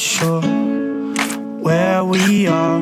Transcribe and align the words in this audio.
sure 0.00 0.40
where 1.60 2.02
we 2.04 2.46
are. 2.46 2.80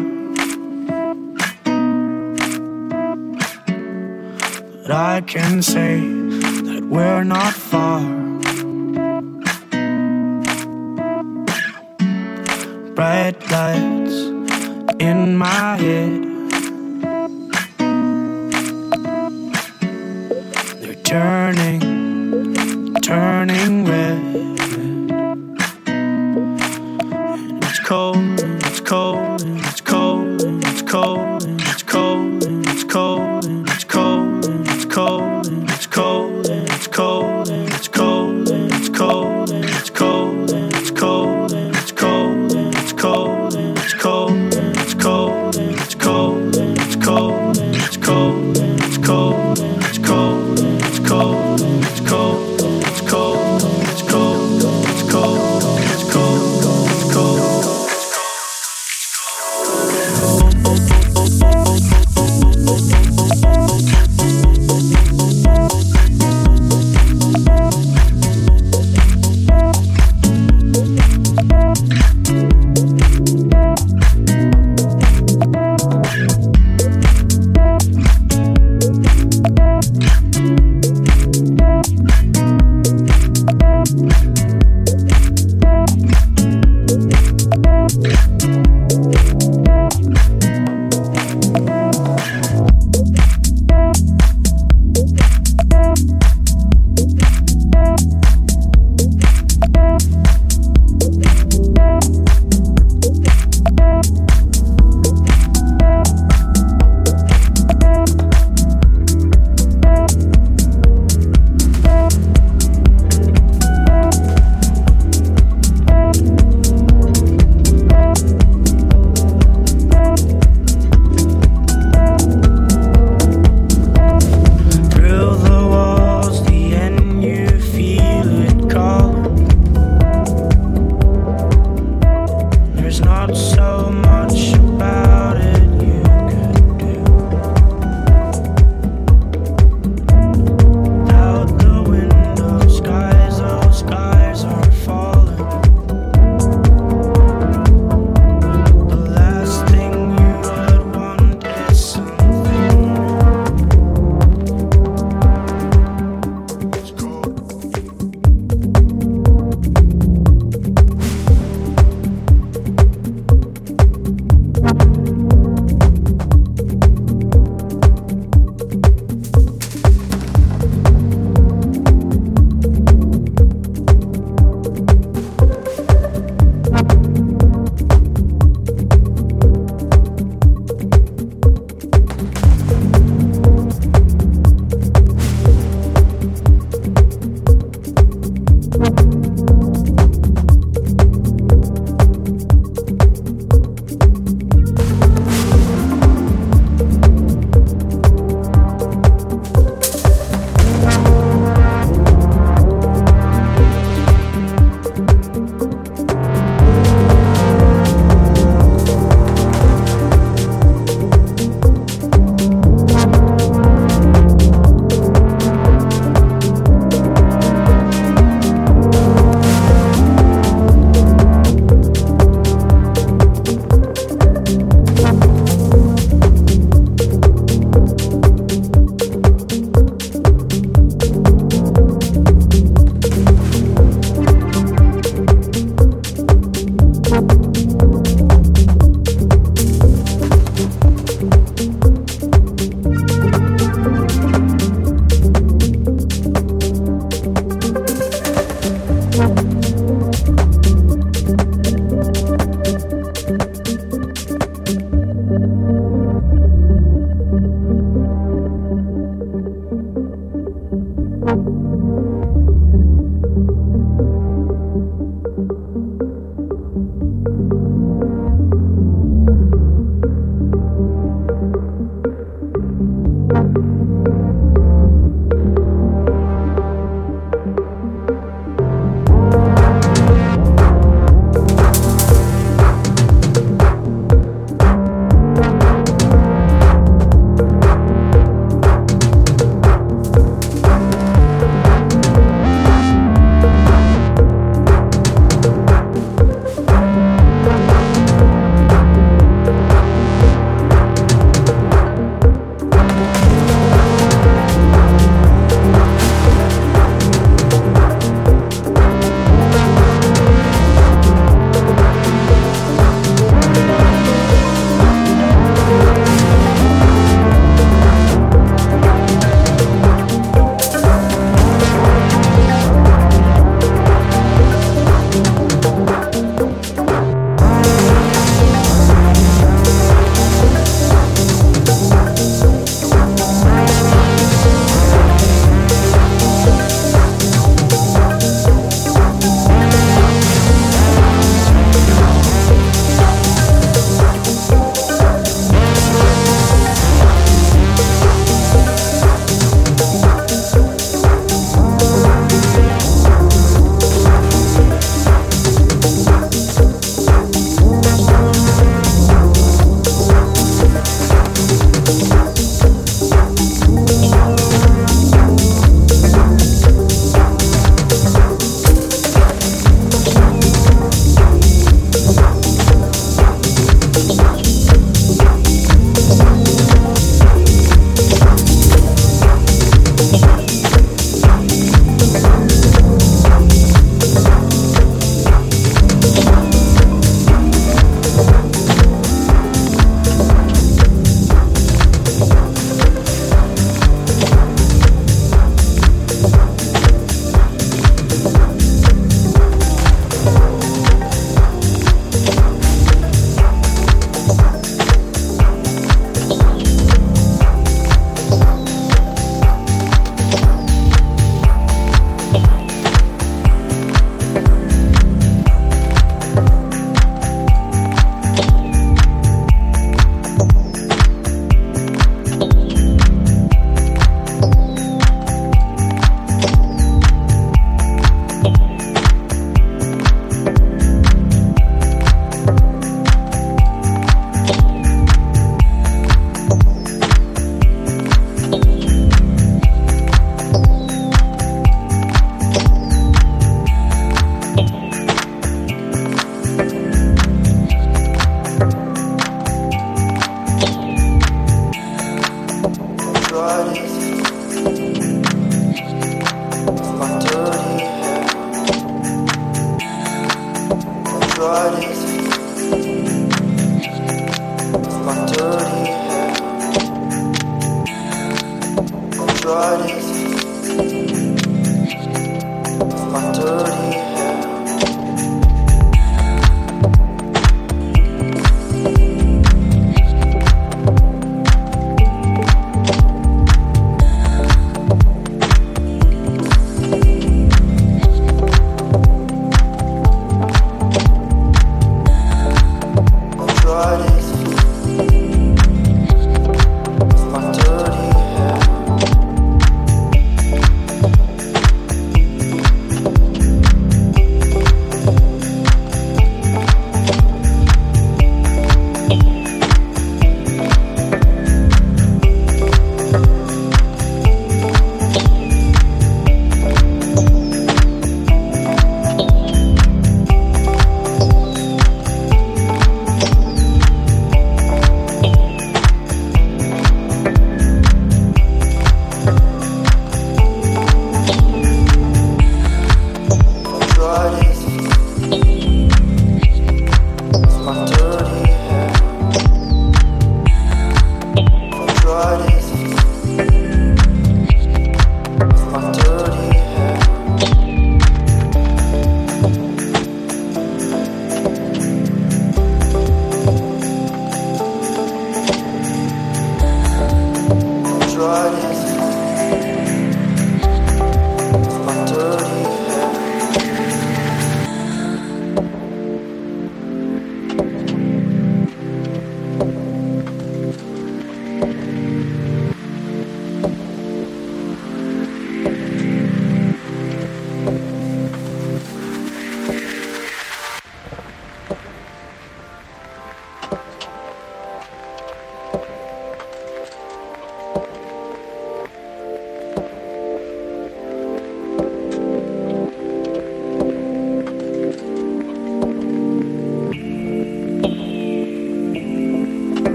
But 4.82 4.90
I 4.92 5.20
can 5.26 5.62
say 5.62 5.98
that 5.98 6.86
we're 6.88 7.24
not 7.24 7.54
far. 7.54 7.87